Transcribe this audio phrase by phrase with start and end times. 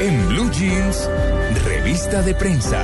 [0.00, 1.10] En Blue Jeans,
[1.62, 2.82] revista de prensa.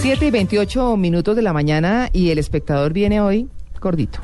[0.00, 3.46] Siete y 28 minutos de la mañana y el espectador viene hoy
[3.78, 4.20] gordito.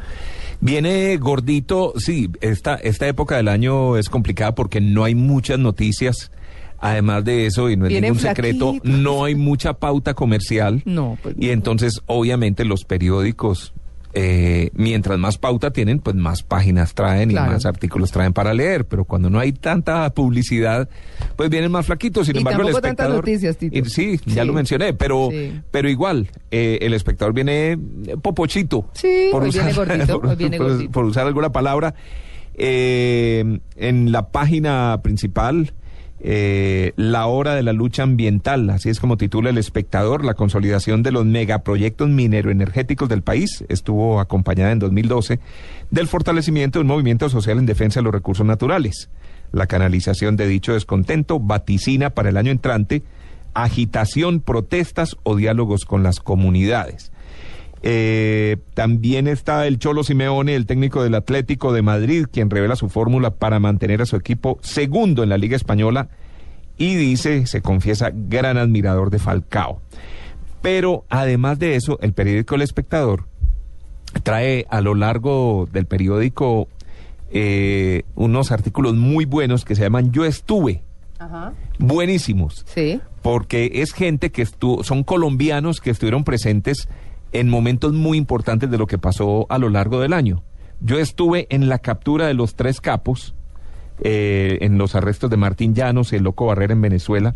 [0.63, 6.31] Viene gordito, sí, esta, esta época del año es complicada porque no hay muchas noticias.
[6.79, 10.81] Además de eso, y no es ningún secreto, no hay mucha pauta comercial.
[10.87, 13.75] No, pues Y entonces, obviamente, los periódicos,
[14.15, 17.51] eh, mientras más pauta tienen, pues más páginas traen Claro.
[17.51, 18.85] y más artículos traen para leer.
[18.87, 20.89] Pero cuando no hay tanta publicidad,
[21.37, 22.27] pues vienen más flaquitos.
[22.27, 23.25] Sin Y embargo, el tampoco tantas espectador.
[23.29, 23.77] noticias, Tito.
[23.79, 25.61] y sí, ya lo mencioné, pero, Sí.
[25.71, 27.77] pero igual, eh, el espectador viene
[28.23, 28.89] popochito.
[28.95, 30.93] Sí, hoy viene gordito, por, hoy viene por- gordito.
[30.93, 31.95] por usar alguna palabra.
[32.57, 35.73] Eh, en la página principal,
[36.27, 41.03] eh, la hora de la lucha ambiental, así es como titula el espectador, la consolidación
[41.03, 45.39] de los megaproyectos mineroenergéticos del país, estuvo acompañada en 2012
[45.91, 49.11] del fortalecimiento de un movimiento social en defensa de los recursos naturales.
[49.53, 53.03] La canalización de dicho descontento vaticina para el año entrante
[53.53, 57.13] agitación, protestas o diálogos con las comunidades.
[57.87, 62.89] Eh, también está el Cholo Simeone, el técnico del Atlético de Madrid, quien revela su
[62.89, 66.09] fórmula para mantener a su equipo segundo en la Liga Española
[66.79, 69.83] y dice, se confiesa, gran admirador de Falcao.
[70.63, 73.27] Pero además de eso, el periódico El Espectador
[74.23, 76.69] trae a lo largo del periódico
[77.31, 80.83] eh, unos artículos muy buenos que se llaman Yo estuve,
[81.19, 81.53] Ajá.
[81.79, 82.99] buenísimos Sí.
[83.21, 86.89] porque es gente que estuvo, son colombianos que estuvieron presentes
[87.35, 90.43] en momentos muy importantes de lo que pasó a lo largo del año.
[90.81, 93.35] Yo estuve en la captura de los tres capos,
[94.03, 97.35] eh, en los arrestos de Martín Llanos y el Loco Barrera en Venezuela.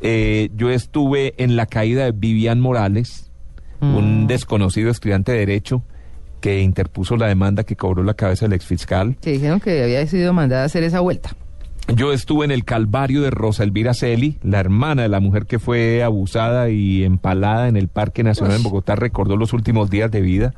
[0.00, 3.30] Eh, yo estuve en la caída de Vivian Morales,
[3.80, 4.26] un Mm.
[4.28, 5.82] desconocido estudiante de Derecho
[6.40, 9.16] que interpuso la demanda que cobró la cabeza del exfiscal.
[9.20, 11.36] Que dijeron que había sido mandada a hacer esa vuelta.
[11.88, 15.58] Yo estuve en el calvario de Rosa Elvira Celi, la hermana de la mujer que
[15.58, 18.62] fue abusada y empalada en el Parque Nacional en.
[18.62, 20.54] Bogotá, recordó los últimos días de vida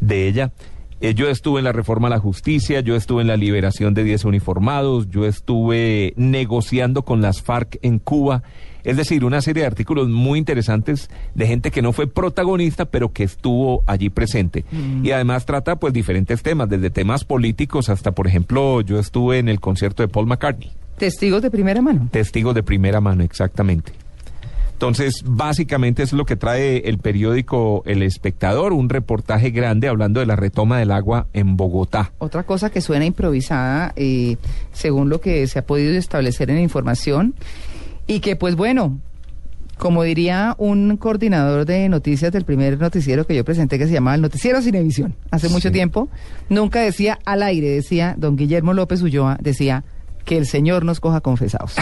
[0.00, 0.52] de ella.
[1.00, 4.04] Eh, yo estuve en la reforma a la justicia, yo estuve en la liberación de
[4.04, 8.42] 10 uniformados, yo estuve negociando con las FARC en Cuba.
[8.84, 13.12] Es decir, una serie de artículos muy interesantes de gente que no fue protagonista, pero
[13.12, 14.64] que estuvo allí presente.
[15.02, 19.48] Y además trata pues diferentes temas, desde temas políticos hasta, por ejemplo, yo estuve en
[19.48, 20.70] el concierto de Paul McCartney.
[20.98, 22.08] Testigos de primera mano.
[22.12, 23.92] Testigos de primera mano, exactamente.
[24.74, 30.26] Entonces, básicamente es lo que trae el periódico El Espectador, un reportaje grande hablando de
[30.26, 32.12] la retoma del agua en Bogotá.
[32.18, 34.36] Otra cosa que suena improvisada, eh,
[34.72, 37.34] según lo que se ha podido establecer en la información,
[38.06, 38.98] y que pues bueno,
[39.78, 44.14] como diría un coordinador de noticias del primer noticiero que yo presenté, que se llamaba
[44.14, 46.08] el Noticiero Cinevisión, hace mucho tiempo,
[46.48, 49.84] nunca decía al aire, decía don Guillermo López Ulloa, decía
[50.24, 51.74] que el Señor nos coja confesados.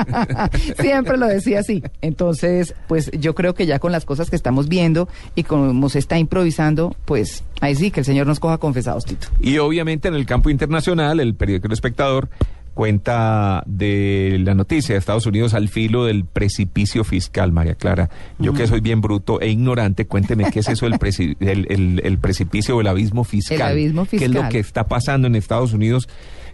[0.78, 1.82] Siempre lo decía así.
[2.02, 5.98] Entonces, pues yo creo que ya con las cosas que estamos viendo y como se
[5.98, 9.28] está improvisando, pues ahí sí, que el Señor nos coja confesados, Tito.
[9.40, 12.28] Y obviamente en el campo internacional, el periódico El Espectador
[12.74, 18.10] cuenta de la noticia de Estados Unidos al filo del precipicio fiscal, María Clara.
[18.38, 22.00] Yo que soy bien bruto e ignorante, cuénteme qué es eso del preci- el, el-
[22.04, 23.56] el precipicio o el abismo fiscal.
[23.56, 24.48] El abismo ¿Qué es lo fiscal.
[24.50, 26.08] que está pasando en Estados Unidos?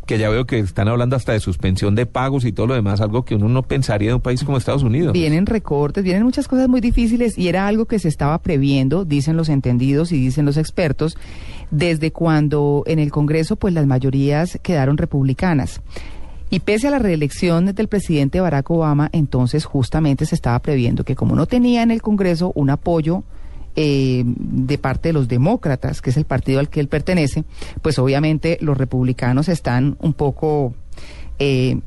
[0.08, 3.02] Que ya veo que están hablando hasta de suspensión de pagos y todo lo demás,
[3.02, 5.12] algo que uno no pensaría de un país como Estados Unidos.
[5.12, 9.36] Vienen recortes, vienen muchas cosas muy difíciles y era algo que se estaba previendo, dicen
[9.36, 11.18] los entendidos y dicen los expertos,
[11.70, 15.82] desde cuando en el Congreso pues las mayorías quedaron republicanas.
[16.48, 21.16] Y pese a la reelección del presidente Barack Obama, entonces justamente se estaba previendo que
[21.16, 23.24] como no tenía en el Congreso un apoyo
[23.80, 27.44] eh, de parte de los demócratas, que es el partido al que él pertenece,
[27.80, 30.74] pues obviamente los republicanos están un poco
[31.38, 31.78] eh,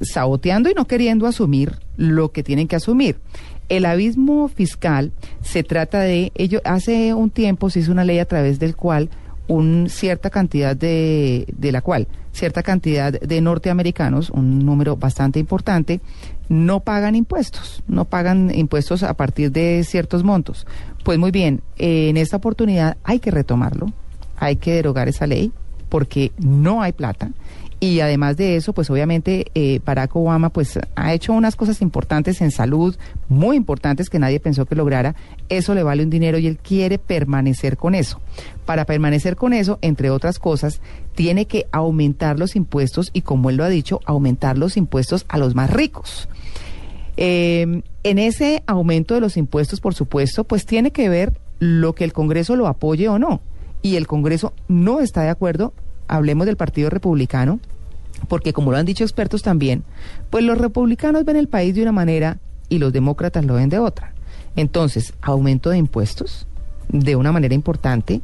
[0.00, 3.18] saboteando y no queriendo asumir lo que tienen que asumir.
[3.68, 5.10] El abismo fiscal
[5.42, 6.60] se trata de ello.
[6.64, 9.10] Hace un tiempo se hizo una ley a través del cual
[9.48, 16.00] un cierta cantidad de, de la cual cierta cantidad de norteamericanos, un número bastante importante,
[16.48, 20.66] no pagan impuestos, no pagan impuestos a partir de ciertos montos.
[21.04, 23.92] Pues muy bien, eh, en esta oportunidad hay que retomarlo,
[24.36, 25.52] hay que derogar esa ley
[25.88, 27.30] porque no hay plata.
[27.82, 32.42] Y además de eso, pues obviamente eh, Barack Obama pues ha hecho unas cosas importantes
[32.42, 32.94] en salud,
[33.30, 35.14] muy importantes que nadie pensó que lograra.
[35.48, 38.20] Eso le vale un dinero y él quiere permanecer con eso.
[38.66, 40.82] Para permanecer con eso, entre otras cosas,
[41.14, 45.38] tiene que aumentar los impuestos y como él lo ha dicho, aumentar los impuestos a
[45.38, 46.28] los más ricos.
[47.16, 52.04] Eh, en ese aumento de los impuestos, por supuesto, pues tiene que ver lo que
[52.04, 53.40] el Congreso lo apoye o no.
[53.82, 55.72] Y el Congreso no está de acuerdo,
[56.08, 57.60] hablemos del Partido Republicano,
[58.28, 59.84] porque como lo han dicho expertos también,
[60.30, 63.78] pues los republicanos ven el país de una manera y los demócratas lo ven de
[63.78, 64.14] otra.
[64.56, 66.46] Entonces, aumento de impuestos
[66.88, 68.20] de una manera importante,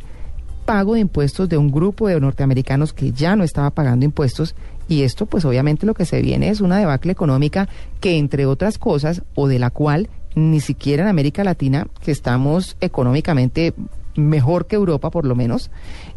[0.64, 4.54] pago de impuestos de un grupo de norteamericanos que ya no estaba pagando impuestos
[4.88, 7.68] y esto pues obviamente lo que se viene es una debacle económica
[8.00, 12.76] que entre otras cosas o de la cual ni siquiera en América Latina, que estamos
[12.80, 13.72] económicamente
[14.16, 15.70] mejor que Europa por lo menos,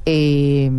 [0.05, 0.69] eh,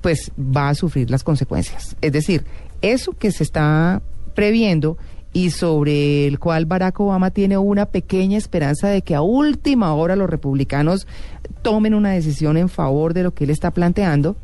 [0.00, 1.96] pues va a sufrir las consecuencias.
[2.00, 2.44] Es decir,
[2.82, 4.02] eso que se está
[4.34, 4.98] previendo
[5.32, 10.16] y sobre el cual Barack Obama tiene una pequeña esperanza de que a última hora
[10.16, 11.06] los republicanos
[11.62, 14.36] tomen una decisión en favor de lo que él está planteando,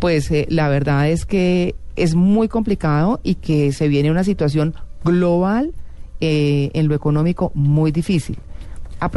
[0.00, 4.74] pues eh, la verdad es que es muy complicado y que se viene una situación
[5.04, 5.72] global
[6.20, 8.38] eh, en lo económico muy difícil.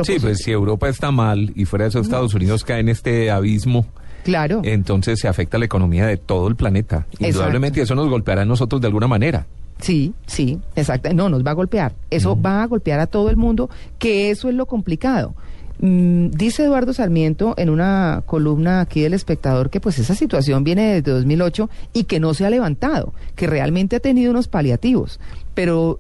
[0.04, 3.32] sí, pues si Europa está mal y fuera de eso Estados Unidos cae en este
[3.32, 3.86] abismo,
[4.24, 4.62] claro.
[4.64, 7.08] entonces se afecta la economía de todo el planeta.
[7.20, 9.46] Indudablemente eso nos golpeará a nosotros de alguna manera.
[9.80, 11.14] Sí, sí, exacto.
[11.14, 11.94] No, nos va a golpear.
[12.10, 15.36] Eso va a golpear a todo el mundo, que eso es lo complicado.
[15.82, 20.96] Mm, dice Eduardo Sarmiento en una columna aquí del espectador que pues esa situación viene
[20.96, 25.22] desde 2008 y que no se ha levantado, que realmente ha tenido unos paliativos,
[25.54, 26.00] pero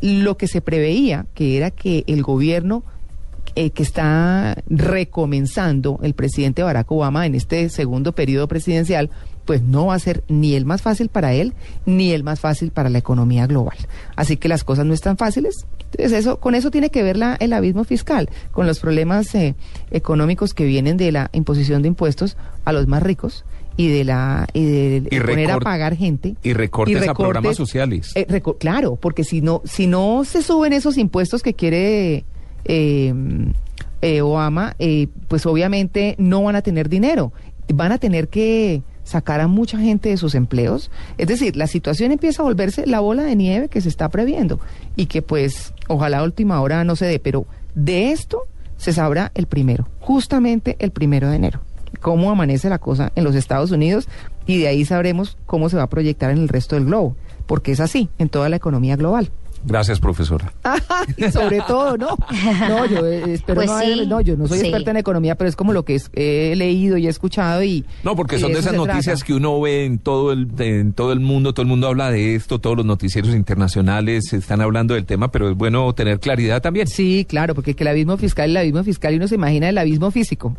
[0.00, 2.82] lo que se preveía, que era que el gobierno
[3.54, 9.10] eh, que está recomenzando el presidente Barack Obama en este segundo periodo presidencial,
[9.44, 11.54] pues no va a ser ni el más fácil para él,
[11.84, 13.76] ni el más fácil para la economía global.
[14.16, 15.66] Así que las cosas no están fáciles.
[15.90, 19.54] Entonces eso, con eso tiene que ver la, el abismo fiscal, con los problemas eh,
[19.90, 23.44] económicos que vienen de la imposición de impuestos a los más ricos
[23.76, 28.26] y de la y de, poner a pagar gente y recortes, a programas sociales eh,
[28.58, 32.26] claro porque si no si no se suben esos impuestos que quiere
[32.64, 33.14] eh,
[34.00, 34.76] eh, Obama
[35.28, 37.32] pues obviamente no van a tener dinero
[37.68, 40.90] van a tener que sacar a mucha gente de sus empleos.
[41.18, 44.60] Es decir, la situación empieza a volverse la bola de nieve que se está previendo
[44.96, 48.42] y que pues ojalá a última hora no se dé, pero de esto
[48.76, 51.60] se sabrá el primero, justamente el primero de enero,
[52.00, 54.08] cómo amanece la cosa en los Estados Unidos
[54.46, 57.16] y de ahí sabremos cómo se va a proyectar en el resto del globo,
[57.46, 59.30] porque es así en toda la economía global.
[59.64, 60.52] Gracias, profesora.
[61.32, 62.16] sobre todo, ¿no?
[62.68, 65.56] No, yo eh, espero pues no, no, yo no soy experta en economía, pero es
[65.56, 69.22] como lo que he leído y he escuchado y No, porque son de esas noticias
[69.24, 72.34] que uno ve en todo el en todo el mundo, todo el mundo habla de
[72.34, 76.86] esto, todos los noticieros internacionales están hablando del tema, pero es bueno tener claridad también.
[76.86, 79.78] Sí, claro, porque que el abismo fiscal, el abismo fiscal y uno se imagina el
[79.78, 80.56] abismo físico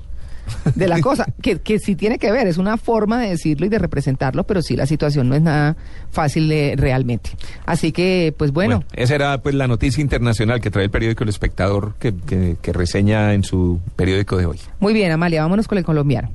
[0.76, 3.70] de la cosa, que, que sí tiene que ver, es una forma de decirlo y
[3.70, 5.76] de representarlo, pero sí la situación no es nada
[6.12, 7.32] fácil realmente.
[7.66, 8.84] Así que, pues bueno.
[8.94, 12.74] Esa era pues la noticia internacional que trae el periódico El Espectador, que, que, que
[12.74, 14.60] reseña en su periódico de hoy.
[14.80, 16.30] Muy bien, Amalia, vámonos con el colombiano.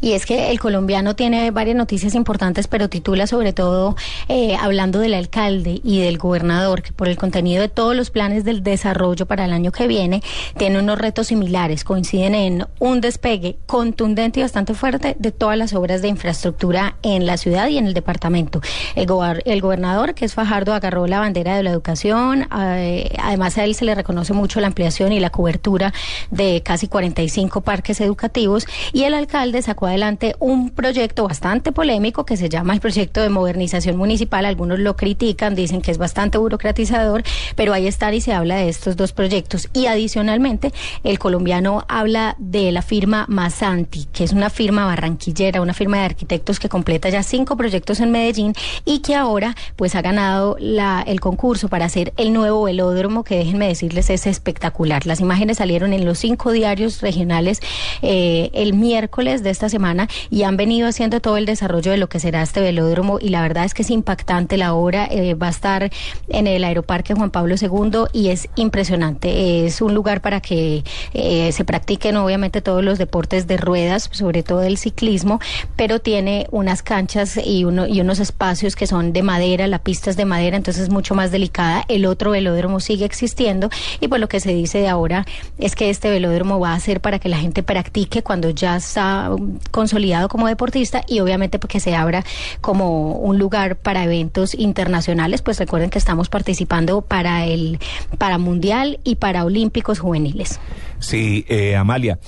[0.00, 3.96] Y es que el colombiano tiene varias noticias importantes, pero titula sobre todo
[4.28, 8.44] eh, hablando del alcalde y del gobernador, que por el contenido de todos los planes
[8.44, 10.22] del desarrollo para el año que viene,
[10.56, 11.82] tiene unos retos similares.
[11.82, 17.26] Coinciden en un despegue contundente y bastante fuerte de todas las obras de infraestructura en
[17.26, 18.60] la ciudad y en el departamento.
[18.94, 19.08] El,
[19.44, 22.46] el gobernador, que es Fajardo, agarró la bandera de la educación.
[22.56, 25.92] Eh, además, a él se le reconoce mucho la ampliación y la cobertura
[26.30, 28.66] de casi 45 parques educativos.
[28.92, 33.96] Y el alcalde adelante un proyecto bastante polémico que se llama el proyecto de modernización
[33.96, 34.44] municipal.
[34.44, 37.22] Algunos lo critican, dicen que es bastante burocratizador,
[37.54, 39.68] pero ahí está y se habla de estos dos proyectos.
[39.72, 40.72] Y adicionalmente,
[41.04, 46.04] el colombiano habla de la firma Masanti, que es una firma barranquillera, una firma de
[46.04, 48.54] arquitectos que completa ya cinco proyectos en Medellín
[48.84, 53.36] y que ahora pues ha ganado la, el concurso para hacer el nuevo velódromo, que
[53.36, 55.06] déjenme decirles es espectacular.
[55.06, 57.60] Las imágenes salieron en los cinco diarios regionales
[58.02, 62.08] eh, el miércoles de esta semana y han venido haciendo todo el desarrollo de lo
[62.08, 65.48] que será este velódromo y la verdad es que es impactante la obra, eh, va
[65.48, 65.90] a estar
[66.28, 70.84] en el Aeroparque Juan Pablo II y es impresionante, es un lugar para que
[71.14, 75.40] eh, se practiquen obviamente todos los deportes de ruedas, sobre todo el ciclismo,
[75.76, 80.10] pero tiene unas canchas y, uno, y unos espacios que son de madera, la pista
[80.10, 83.70] es de madera, entonces es mucho más delicada, el otro velódromo sigue existiendo
[84.00, 85.26] y pues lo que se dice de ahora
[85.58, 89.30] es que este velódromo va a ser para que la gente practique cuando ya está
[89.70, 92.24] consolidado como deportista y obviamente porque se abra
[92.60, 97.78] como un lugar para eventos internacionales, pues recuerden que estamos participando para el
[98.18, 100.60] para mundial y para olímpicos juveniles.
[100.98, 102.18] Sí, eh, Amalia.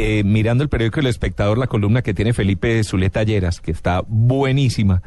[0.00, 4.04] Eh, mirando el periódico El Espectador, la columna que tiene Felipe Zuleta Lleras, que está
[4.06, 5.02] buenísima,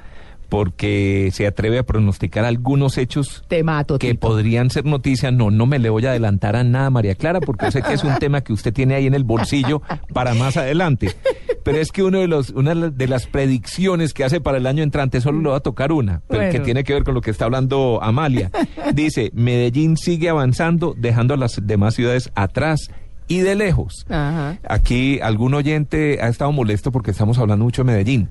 [0.52, 4.28] porque se atreve a pronosticar algunos hechos Te mato, que Tito.
[4.28, 5.32] podrían ser noticias.
[5.32, 8.04] No, no me le voy a adelantar a nada, María Clara, porque sé que es
[8.04, 9.82] un tema que usted tiene ahí en el bolsillo
[10.14, 11.16] para más adelante.
[11.64, 14.84] Pero es que uno de los, una de las predicciones que hace para el año
[14.84, 17.32] entrante, solo le va a tocar una, pero que tiene que ver con lo que
[17.32, 18.52] está hablando Amalia.
[18.94, 22.92] Dice, Medellín sigue avanzando, dejando a las demás ciudades atrás
[23.30, 24.06] y de lejos.
[24.10, 24.58] Ajá.
[24.68, 28.28] Aquí algún oyente ha estado molesto porque estamos hablando mucho de Medellín.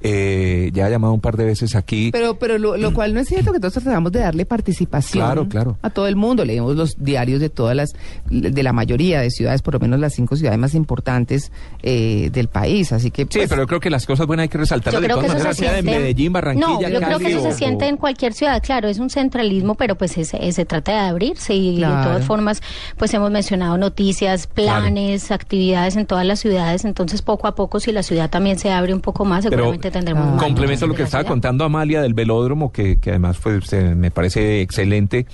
[0.00, 2.10] Eh, ya ha llamado un par de veces aquí.
[2.12, 5.48] Pero, pero lo, lo cual no es cierto que nosotros tratamos de darle participación Claro,
[5.48, 5.78] claro.
[5.82, 6.44] a todo el mundo.
[6.44, 7.90] Leemos los diarios de todas las,
[8.30, 11.50] de la mayoría de ciudades, por lo menos las cinco ciudades más importantes
[11.82, 12.92] eh, del país.
[12.92, 15.00] Así que, Sí, pues, pero yo creo que las cosas buenas hay que resaltarlas Yo
[15.00, 15.98] de creo que todas eso maneras, se sea de siente.
[16.00, 18.62] Medellín, Barranquilla, no, yo creo que eso o- se siente en cualquier ciudad.
[18.62, 22.24] Claro, es un centralismo, pero pues es- es- se trata de abrirse y de todas
[22.24, 22.62] formas,
[22.96, 26.84] pues hemos mencionado noticias, planes, actividades en todas las ciudades.
[26.84, 29.98] Entonces, poco a poco, si la ciudad también se abre un poco más, Pero seguramente
[29.98, 30.30] tendremos Ah.
[30.32, 34.10] más complemento lo que estaba contando Amalia del velódromo, que, que además pues, eh, me
[34.10, 35.26] parece excelente.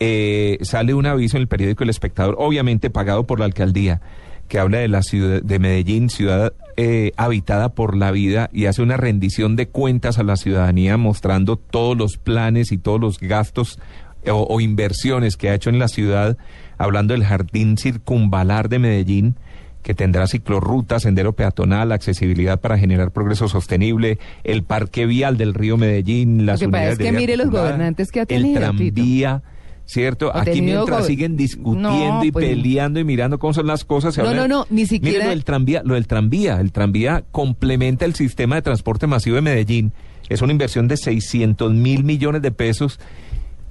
[0.00, 4.00] Eh, sale un aviso en el periódico El Espectador, obviamente pagado por la alcaldía,
[4.48, 8.82] que habla de la ciudad de Medellín, ciudad eh, habitada por la vida, y hace
[8.82, 13.78] una rendición de cuentas a la ciudadanía mostrando todos los planes y todos los gastos
[14.24, 16.36] eh, o, o inversiones que ha hecho en la ciudad,
[16.76, 19.36] hablando del jardín circunvalar de Medellín
[19.84, 25.76] que tendrá ciclorruta, sendero peatonal, accesibilidad para generar progreso sostenible, el parque vial del río
[25.76, 28.76] Medellín, las Lo que unidades es que de mire los gobernantes que ha tenido, el
[28.76, 29.42] tranvía,
[29.84, 30.34] ¿cierto?
[30.34, 34.22] Aquí mientras siguen discutiendo No, y pues- peleando y mirando cómo son las cosas, se
[34.22, 38.06] No, no, no, ni siquiera- Mire lo del tranvía, lo del tranvía, el tranvía complementa
[38.06, 39.92] el sistema de transporte masivo de Medellín.
[40.30, 42.98] Es una inversión de 600 mil millones de pesos.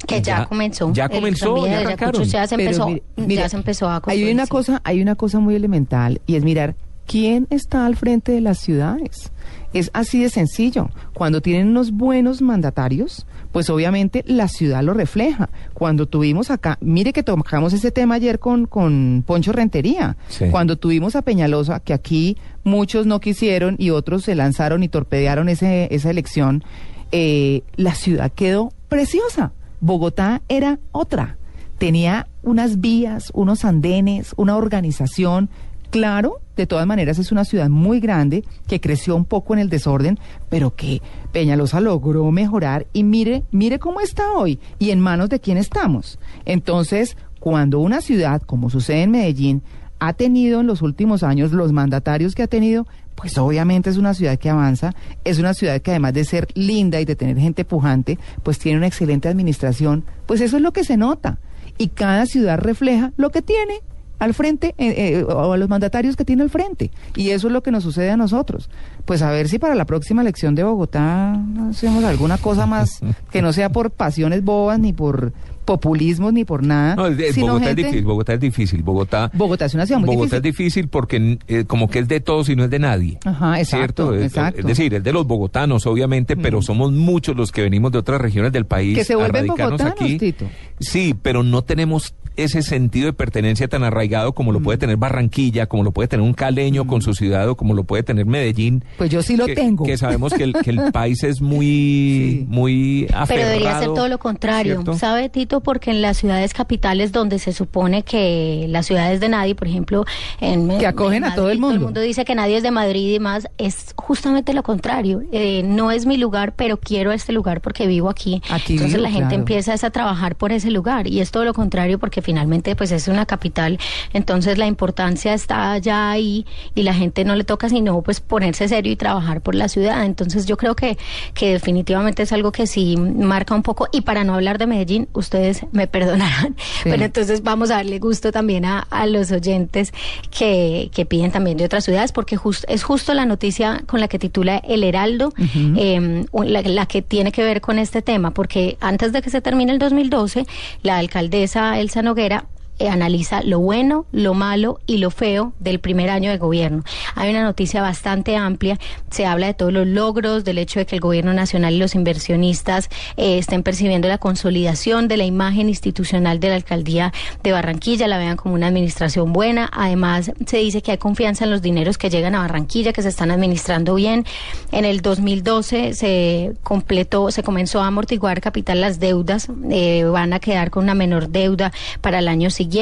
[0.08, 0.92] Que ya, comenzó.
[0.94, 2.24] Ya comenzó, ya arrancaron.
[2.24, 6.22] Ya se empezó, ya se empezó a hay una cosa, hay una cosa muy elemental
[6.26, 9.32] y es mirar quién está al frente de las ciudades.
[9.74, 10.90] Es así de sencillo.
[11.14, 15.50] Cuando tienen unos buenos mandatarios, pues obviamente la ciudad lo refleja.
[15.74, 20.16] Cuando tuvimos acá, mire que tocamos ese tema ayer con, con Poncho Rentería.
[20.28, 20.46] Sí.
[20.52, 25.50] Cuando tuvimos a Peñalosa, que aquí muchos no quisieron y otros se lanzaron y torpedearon
[25.50, 26.64] ese, esa elección,
[27.12, 29.54] eh, la ciudad quedó preciosa.
[29.84, 31.36] Bogotá era otra.
[31.78, 35.50] Tenía unas vías, unos andenes, una organización.
[35.90, 39.70] Claro, de todas maneras es una ciudad muy grande que creció un poco en el
[39.70, 41.02] desorden, pero que
[41.34, 46.18] Peñalosa logró mejorar y mire, mire cómo está hoy y en manos de quién estamos.
[46.46, 49.64] Entonces, cuando una ciudad, como sucede en Medellín,
[50.06, 54.14] ha tenido en los últimos años los mandatarios que ha tenido, pues obviamente es una
[54.14, 54.94] ciudad que avanza,
[55.24, 58.80] es una ciudad que además de ser linda y de tener gente pujante, pues tiene
[58.80, 61.40] una excelente administración, pues eso es lo que se nota.
[61.78, 63.80] Y cada ciudad refleja lo que tiene
[64.20, 66.92] al frente eh, eh, o a los mandatarios que tiene al frente.
[67.16, 68.70] Y eso es lo que nos sucede a nosotros.
[69.06, 71.38] Pues a ver si para la próxima elección de Bogotá
[71.70, 73.02] hacemos alguna cosa más
[73.32, 75.34] que no sea por pasiones bobas ni por
[75.66, 76.96] populismos ni por nada.
[76.96, 79.32] No, es- sino Bogotá es difícil, Bogotá es difícil, Bogotá...
[79.34, 80.50] Bogotá es una ciudad muy Bogotá difícil.
[80.50, 83.18] es difícil porque eh, como que es de todos y no es de nadie.
[83.24, 84.14] Ajá, exacto, ¿cierto?
[84.16, 84.60] Es- exacto.
[84.60, 88.20] Es decir, es de los bogotanos, obviamente, pero somos muchos los que venimos de otras
[88.20, 88.98] regiones del país.
[88.98, 90.46] Que se vuelven bogotanos, Tito.
[90.82, 94.64] Sí, pero no tenemos ese sentido de pertenencia tan arraigado como lo Mm.
[94.64, 97.84] puede tener Barranquilla, como lo puede tener un caleño con su ciudad o como lo
[97.84, 98.84] puede tener Medellín.
[98.98, 99.84] Pues yo sí lo que, tengo.
[99.86, 102.46] Que sabemos que el, que el país es muy, Sí.
[102.48, 103.28] muy aferrado.
[103.28, 104.94] Pero debería ser todo lo contrario, ¿cierto?
[104.96, 105.62] ¿sabe Tito?
[105.62, 109.68] Porque en las ciudades capitales donde se supone que la ciudad es de nadie, por
[109.68, 110.06] ejemplo,
[110.42, 111.76] en Que acogen en a todo el Todo mundo.
[111.76, 115.22] el mundo dice que nadie es de Madrid y demás, es justamente lo contrario.
[115.32, 118.42] Eh, no es mi lugar, pero quiero este lugar porque vivo aquí.
[118.50, 119.42] Aquí Entonces vivo, la gente claro.
[119.42, 123.08] empieza a trabajar por ese lugar y es todo lo contrario porque finalmente pues es
[123.08, 123.78] una capital,
[124.14, 128.68] entonces la importancia está ya ahí y la gente no le toca sino pues ponerse
[128.68, 130.06] serio y trabajar por la ciudad.
[130.06, 130.98] Entonces yo creo que,
[131.34, 135.08] que definitivamente es algo que sí marca un poco y para no hablar de Medellín,
[135.14, 136.90] ustedes me perdonarán, Sí.
[136.90, 139.94] pero entonces vamos a darle gusto también a, a los oyentes
[140.32, 142.38] que, que piden también de otras ciudades porque
[142.68, 145.34] es justo la noticia con la que titula El Heraldo,
[145.78, 149.42] eh, la, la que tiene que ver con este tema, porque antes de que se
[149.42, 150.46] termine el 2012,
[150.84, 152.42] la alcaldesa Elsa Noguera ghẹt ạ
[152.84, 156.84] eh, analiza lo bueno, lo malo y lo feo del primer año de gobierno.
[157.16, 158.78] Hay una noticia bastante amplia,
[159.10, 161.96] se habla de todos los logros, del hecho de que el gobierno nacional y los
[161.96, 168.10] inversionistas eh, estén percibiendo la consolidación de la imagen institucional de la alcaldía de Barranquilla,
[168.10, 169.70] la vean como una administración buena.
[169.72, 173.08] Además, se dice que hay confianza en los dineros que llegan a Barranquilla, que se
[173.08, 174.26] están administrando bien.
[174.74, 180.40] En el 2012 se completó, se comenzó a amortiguar capital las deudas, eh, van a
[180.40, 181.72] quedar con una menor deuda
[182.02, 182.73] para el año siguiente.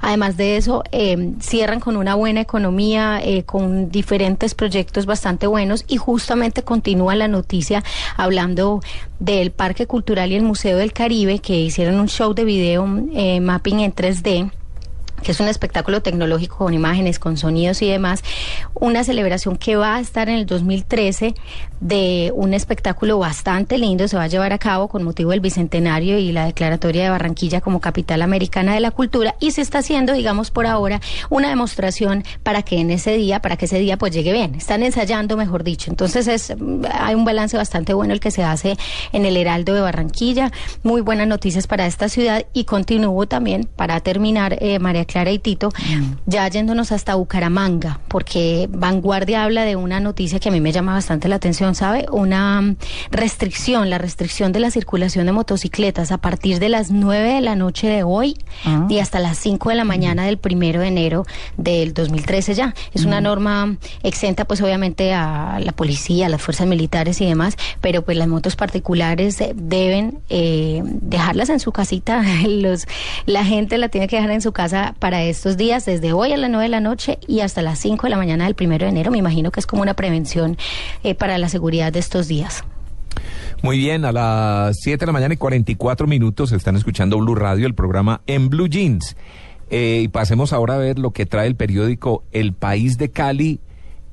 [0.00, 5.84] Además de eso, eh, cierran con una buena economía, eh, con diferentes proyectos bastante buenos
[5.88, 7.82] y justamente continúa la noticia
[8.16, 8.80] hablando
[9.18, 13.80] del Parque Cultural y el Museo del Caribe que hicieron un show de video mapping
[13.80, 14.50] en 3D
[15.22, 18.22] que es un espectáculo tecnológico con imágenes, con sonidos y demás,
[18.74, 21.34] una celebración que va a estar en el 2013
[21.80, 26.18] de un espectáculo bastante lindo, se va a llevar a cabo con motivo del Bicentenario
[26.18, 30.12] y la declaratoria de Barranquilla como capital americana de la cultura y se está haciendo,
[30.12, 34.12] digamos por ahora, una demostración para que en ese día, para que ese día pues
[34.12, 36.54] llegue bien, están ensayando, mejor dicho, entonces es,
[36.92, 38.76] hay un balance bastante bueno el que se hace
[39.12, 40.50] en el Heraldo de Barranquilla,
[40.82, 45.38] muy buenas noticias para esta ciudad y continúo también para terminar, eh, María Clara y
[45.38, 46.12] Tito, mm.
[46.26, 50.92] ya yéndonos hasta Bucaramanga, porque Vanguardia habla de una noticia que a mí me llama
[50.92, 52.06] bastante la atención, ¿sabe?
[52.12, 52.76] Una
[53.10, 57.56] restricción, la restricción de la circulación de motocicletas a partir de las 9 de la
[57.56, 58.86] noche de hoy ah.
[58.88, 61.24] y hasta las 5 de la mañana del primero de enero
[61.56, 62.74] del 2013 ya.
[62.92, 63.24] Es una mm.
[63.24, 68.16] norma exenta pues obviamente a la policía, a las fuerzas militares y demás, pero pues
[68.18, 72.86] las motos particulares deben eh, dejarlas en su casita, los,
[73.24, 76.36] la gente la tiene que dejar en su casa para estos días, desde hoy a
[76.36, 78.90] las 9 de la noche y hasta las 5 de la mañana del primero de
[78.90, 79.10] enero.
[79.10, 80.56] Me imagino que es como una prevención
[81.02, 82.64] eh, para la seguridad de estos días.
[83.62, 87.66] Muy bien, a las 7 de la mañana y 44 minutos están escuchando Blue Radio,
[87.66, 89.16] el programa En Blue Jeans.
[89.70, 93.60] Eh, y pasemos ahora a ver lo que trae el periódico El País de Cali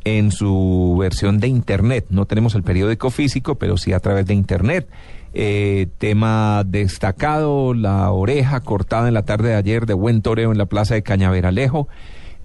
[0.06, 2.06] en su versión de Internet.
[2.10, 4.88] No tenemos el periódico físico, pero sí a través de Internet.
[5.34, 10.58] Eh, tema destacado, la oreja cortada en la tarde de ayer de buen toreo en
[10.58, 11.90] la plaza de Cañaveralejo.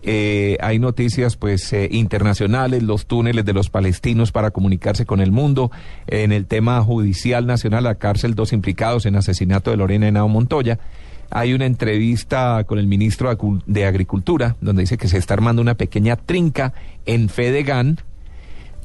[0.02, 5.30] Eh, hay noticias pues eh, internacionales, los túneles de los palestinos para comunicarse con el
[5.30, 5.70] mundo,
[6.06, 10.78] en el tema judicial nacional, la cárcel, dos implicados en asesinato de Lorena Henao Montoya.
[11.30, 15.74] Hay una entrevista con el ministro de Agricultura, donde dice que se está armando una
[15.74, 16.74] pequeña trinca
[17.06, 17.98] en Fedegan,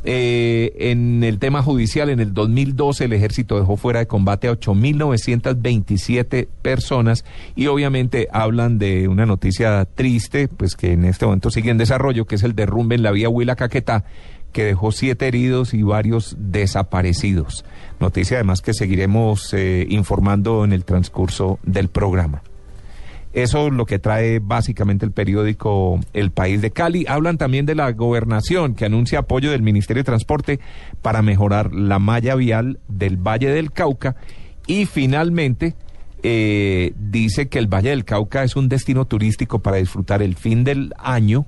[0.07, 4.51] eh, en el tema judicial, en el 2012 el ejército dejó fuera de combate a
[4.51, 11.71] 8.927 personas y obviamente hablan de una noticia triste, pues que en este momento sigue
[11.71, 14.03] en desarrollo, que es el derrumbe en la vía Huila Caquetá,
[14.55, 17.65] que dejó siete heridos y varios desaparecidos.
[17.99, 22.41] Noticia además que seguiremos eh, informando en el transcurso del programa.
[23.33, 27.05] Eso es lo que trae básicamente el periódico El País de Cali.
[27.05, 30.61] Hablan también de la gobernación que anuncia apoyo del Ministerio de Transporte
[31.01, 34.15] para mejorar la malla vial del Valle del Cauca
[34.67, 35.75] y finalmente
[36.23, 40.63] eh, dice que el Valle del Cauca es un destino turístico para disfrutar el fin
[40.63, 41.45] del año.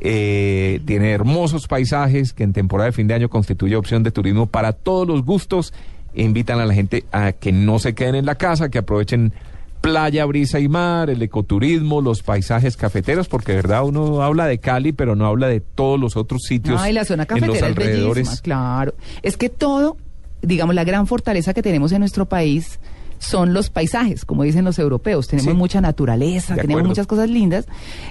[0.00, 4.46] Eh, tiene hermosos paisajes que en temporada de fin de año constituye opción de turismo
[4.46, 5.72] para todos los gustos.
[6.14, 9.32] invitan a la gente a que no se queden en la casa, que aprovechen
[9.80, 14.58] playa, brisa y mar, el ecoturismo, los paisajes cafeteros, porque de verdad uno habla de
[14.58, 17.62] Cali, pero no habla de todos los otros sitios Ay, la zona cafetera en los
[17.68, 18.40] alrededores.
[18.42, 19.96] claro, es que todo,
[20.40, 22.78] digamos, la gran fortaleza que tenemos en nuestro país
[23.22, 25.28] son los paisajes, como dicen los europeos.
[25.28, 27.66] Tenemos mucha naturaleza, tenemos muchas cosas lindas.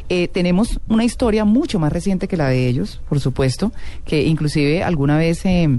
[0.10, 3.74] Eh, tenemos una historia mucho más reciente que la de ellos, por supuesto,
[4.06, 5.70] que inclusive alguna vez eh,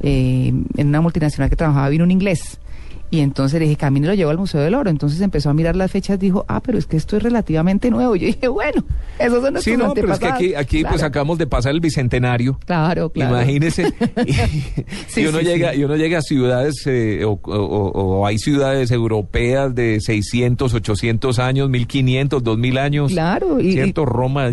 [0.00, 2.60] eh, en una multinacional que trabajaba vino un inglés
[3.10, 4.90] y entonces le dije, camino lo llevo al Museo del Oro.
[4.90, 8.16] Entonces empezó a mirar las fechas, dijo, ah, pero es que esto es relativamente nuevo.
[8.16, 8.84] Y yo dije, bueno,
[9.18, 11.80] esos son nuestros Sí, no, pero es que aquí, aquí pues acabamos de pasar el
[11.80, 12.58] bicentenario.
[12.66, 13.36] Claro, claro.
[13.36, 13.84] Imagínese.
[15.16, 20.74] y, uno llega, y uno llega a ciudades, eh, o, hay ciudades europeas de 600,
[20.74, 23.12] 800 años, 1500, 2000 años.
[23.12, 23.60] Claro.
[23.60, 24.04] Y, ¿Cierto?
[24.04, 24.50] Roma,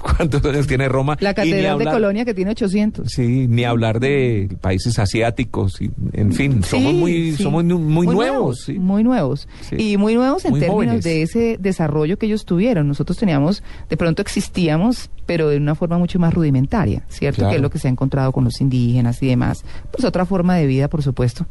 [0.00, 1.16] ¿cuántos años tiene Roma?
[1.20, 3.10] La Catedral de Colonia que tiene 800.
[3.10, 5.80] Sí, ni hablar de países asiáticos.
[5.80, 8.68] Y, en fin, somos muy, somos muy, nuevos.
[8.68, 9.48] Muy nuevos.
[9.70, 12.88] Y muy nuevos en términos de ese desarrollo que ellos tuvieron.
[12.88, 17.48] Nosotros teníamos, de pronto existíamos, pero de una forma mucho más rudimentaria, ¿cierto?
[17.48, 19.64] Que es lo que se ha encontrado con los indígenas y demás.
[19.90, 21.46] Pues otra forma de vida, por supuesto.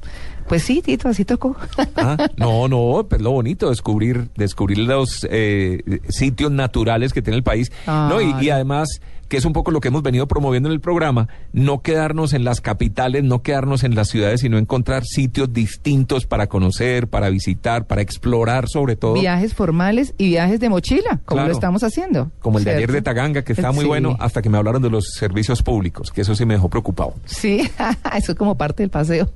[0.47, 1.55] Pues sí, Tito, así tocó.
[1.95, 7.43] Ah, no, no, pues lo bonito, descubrir, descubrir los eh, sitios naturales que tiene el
[7.43, 7.71] país.
[7.85, 10.81] no, y, y además que es un poco lo que hemos venido promoviendo en el
[10.81, 16.25] programa, no quedarnos en las capitales, no quedarnos en las ciudades, sino encontrar sitios distintos
[16.25, 19.13] para conocer, para visitar, para explorar sobre todo.
[19.13, 21.47] Viajes formales y viajes de mochila, como Claro.
[21.47, 22.29] lo estamos haciendo.
[22.41, 23.87] Como el de ayer de Taganga, que está muy Sí.
[23.87, 27.13] bueno, hasta que me hablaron de los servicios públicos, que eso sí me dejó preocupado.
[27.23, 27.61] Sí,
[28.17, 29.31] eso es como parte del paseo.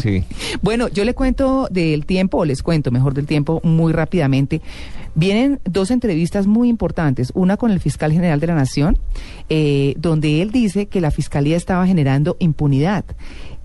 [0.00, 0.22] Sí.
[0.62, 4.60] Bueno, yo le cuento del tiempo, o les cuento mejor del tiempo muy rápidamente.
[5.14, 8.98] Vienen dos entrevistas muy importantes, una con el fiscal general de la Nación,
[9.48, 13.04] eh, donde él dice que la fiscalía estaba generando impunidad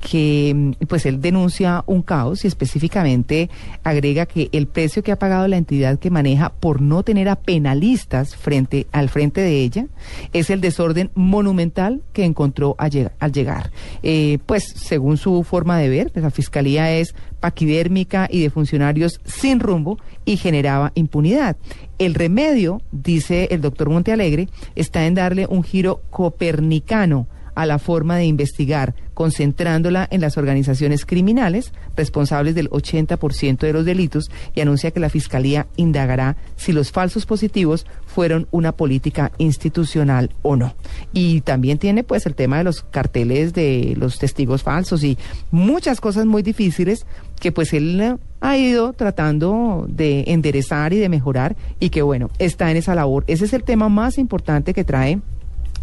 [0.10, 3.50] que mm, pues él denuncia un caos y específicamente
[3.84, 7.38] agrega que el precio que ha pagado la entidad que maneja por no tener a
[7.38, 9.88] penalistas frente al frente de ella
[10.34, 13.72] es el desorden monumental que encontró a lleg- al llegar.
[14.02, 19.60] Eh, pues según su forma de ver, la fiscalía es paquidérmica y de funcionarios sin
[19.60, 21.56] rumbo y generaba impunidad.
[21.98, 28.18] El remedio, dice el doctor Montealegre, está en darle un giro copernicano a la forma
[28.18, 34.92] de investigar, concentrándola en las organizaciones criminales responsables del 80% de los delitos y anuncia
[34.92, 40.76] que la Fiscalía indagará si los falsos positivos fueron una política institucional o no.
[41.14, 45.18] Y también tiene pues el tema de los carteles de los testigos falsos y
[45.52, 47.06] muchas cosas muy difíciles
[47.40, 52.72] que pues él ha ido tratando de enderezar y de mejorar y que bueno, está
[52.72, 53.24] en esa labor.
[53.28, 55.20] Ese es el tema más importante que trae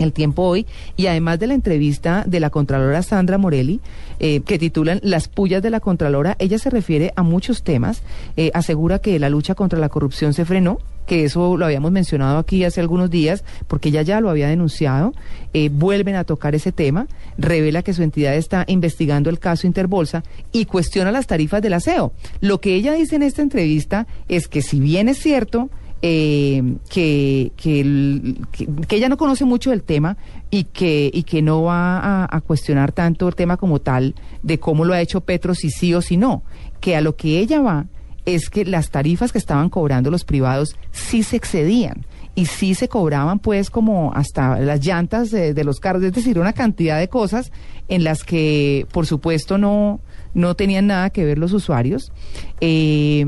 [0.01, 3.81] el tiempo hoy y además de la entrevista de la Contralora Sandra Morelli,
[4.19, 8.03] eh, que titulan Las pullas de la Contralora, ella se refiere a muchos temas,
[8.37, 12.39] eh, asegura que la lucha contra la corrupción se frenó, que eso lo habíamos mencionado
[12.39, 15.13] aquí hace algunos días, porque ella ya lo había denunciado,
[15.53, 20.23] eh, vuelven a tocar ese tema, revela que su entidad está investigando el caso Interbolsa
[20.53, 22.13] y cuestiona las tarifas del aseo.
[22.41, 25.69] Lo que ella dice en esta entrevista es que si bien es cierto,
[26.03, 30.17] eh, que, que, el- que- que ella no conoce mucho del tema
[30.51, 34.59] y que, y que no va a, a cuestionar tanto el tema como tal de
[34.59, 36.43] cómo lo ha hecho Petro, si sí o si no,
[36.81, 37.87] que a lo que ella va
[38.27, 42.89] es que las tarifas que estaban cobrando los privados sí se excedían y sí se
[42.89, 47.09] cobraban pues como hasta las llantas de, de los carros, es decir, una cantidad de
[47.09, 47.51] cosas
[47.89, 50.01] en las que por supuesto no,
[50.35, 52.13] no tenían nada que ver los usuarios.
[52.61, 53.25] Eh,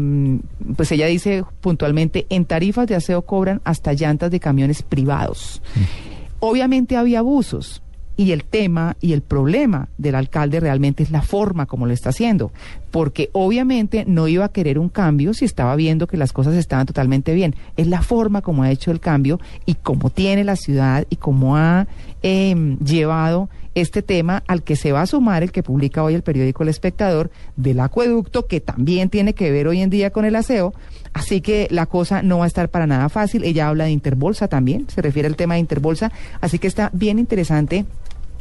[0.76, 5.62] pues ella dice puntualmente, en tarifas de aseo cobran hasta llantas de camiones privados.
[6.40, 7.81] Obviamente había abusos.
[8.16, 12.11] Y el tema y el problema del alcalde realmente es la forma como lo está
[12.11, 12.53] haciendo,
[12.90, 16.87] porque obviamente no iba a querer un cambio si estaba viendo que las cosas estaban
[16.87, 17.55] totalmente bien.
[17.77, 21.57] Es la forma como ha hecho el cambio y cómo tiene la ciudad y cómo
[21.57, 21.87] ha
[22.22, 26.22] eh, llevado este tema al que se va a sumar el que publica hoy el
[26.22, 30.37] periódico El Espectador del acueducto, que también tiene que ver hoy en día con el
[30.37, 30.75] aseo.
[31.14, 33.44] Así que la cosa no va a estar para nada fácil.
[33.44, 36.11] Ella habla de Interbolsa también, se refiere al tema de Interbolsa.
[36.40, 37.85] Así que está bien interesante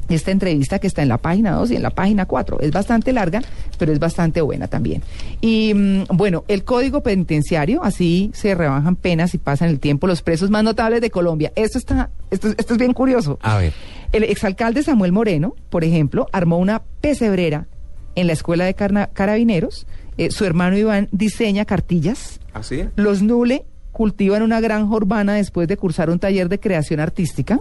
[0.10, 2.60] esta entrevista que está en la página 2 y en la página 4.
[2.60, 3.42] Es bastante larga,
[3.78, 5.02] pero es bastante buena también.
[5.40, 10.22] Y mm, bueno, el código penitenciario, así se rebajan penas y pasan el tiempo los
[10.22, 11.54] presos más notables de Colombia.
[11.56, 13.40] Esto está, esto, esto es bien curioso.
[13.42, 13.74] A ver.
[14.12, 17.68] El exalcalde Samuel Moreno, por ejemplo, armó una pesebrera
[18.16, 19.88] en la escuela de carna- carabineros.
[20.18, 22.40] Eh, su hermano Iván diseña cartillas.
[22.54, 22.86] ¿Así?
[22.96, 27.60] Los Nule cultivan una granja urbana después de cursar un taller de creación artística.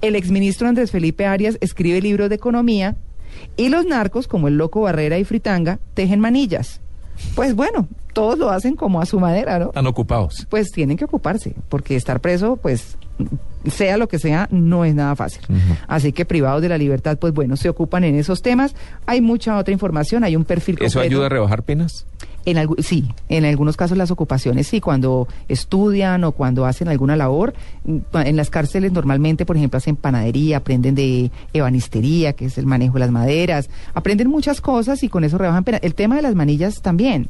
[0.00, 2.96] El exministro Andrés Felipe Arias escribe libros de economía.
[3.56, 6.80] Y los narcos, como el Loco Barrera y Fritanga, tejen manillas.
[7.34, 9.66] Pues bueno, todos lo hacen como a su manera, ¿no?
[9.66, 10.46] Están ocupados.
[10.50, 12.96] Pues tienen que ocuparse, porque estar preso, pues
[13.70, 15.42] sea lo que sea, no es nada fácil.
[15.86, 18.74] Así que privados de la libertad, pues bueno, se ocupan en esos temas.
[19.06, 21.00] Hay mucha otra información, hay un perfil ¿Eso completo.
[21.16, 22.06] ayuda a rebajar penas?
[22.46, 27.14] En algu- sí, en algunos casos las ocupaciones sí, cuando estudian o cuando hacen alguna
[27.14, 27.52] labor.
[27.84, 32.64] mm, En las cárceles normalmente, por ejemplo, hacen panadería, aprenden de ebanistería, que es el
[32.64, 35.78] manejo de las maderas, aprenden muchas cosas y con eso rebajan pena.
[35.82, 37.28] El tema de las manillas también.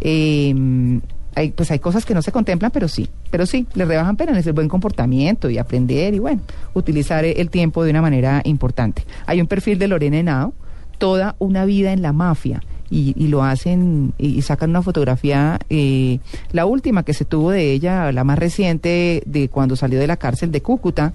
[0.00, 1.00] Eh,
[1.34, 4.36] hay, pues hay cosas que no se contemplan, pero sí, pero sí, les rebajan pena,
[4.38, 6.40] es el buen comportamiento y aprender y bueno,
[6.74, 9.04] utilizar eh, el tiempo de una manera importante.
[9.26, 10.52] Hay un perfil de Lorena Henao,
[10.98, 16.18] toda una vida en la mafia y, lo hacen y, sacan una fotografía, eh,
[16.52, 20.16] la última que se tuvo de ella, la más reciente de cuando salió de la
[20.16, 21.12] cárcel de Cúcuta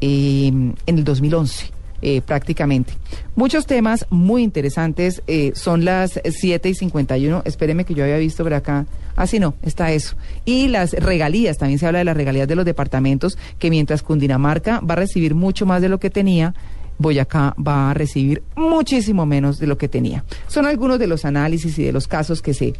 [0.00, 1.79] eh, en el 2011.
[2.02, 2.92] Eh, prácticamente.
[3.36, 5.22] Muchos temas muy interesantes.
[5.26, 7.42] eh, son las 7 y 51.
[7.44, 8.86] Espéreme que yo había visto por acá.
[9.16, 10.16] Ah, sí, no, está eso.
[10.44, 14.80] Y las regalías, también se habla de las regalías de los departamentos, que mientras Cundinamarca
[14.80, 16.54] va a recibir mucho más de lo que tenía,
[16.98, 20.24] Boyacá va a recibir muchísimo menos de lo que tenía.
[20.48, 22.74] Son algunos de los análisis y de los casos que se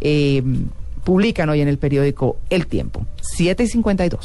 [0.00, 0.42] eh,
[1.04, 3.06] publican hoy en el periódico El Tiempo.
[3.20, 4.20] 7 y 52.